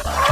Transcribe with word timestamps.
Spot. 0.00 0.27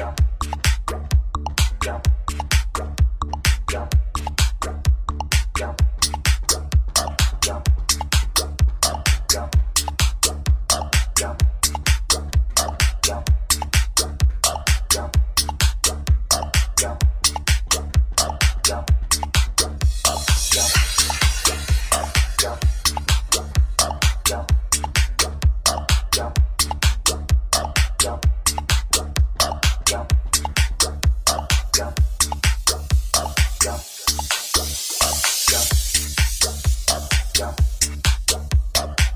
Yeah. 0.00 0.14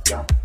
Yeah. 0.06 0.44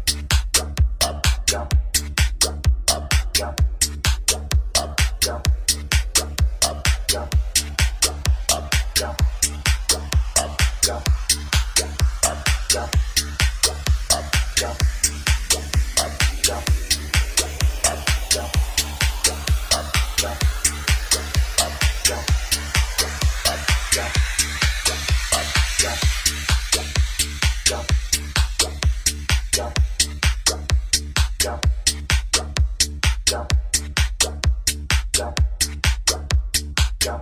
ya. 37.10 37.20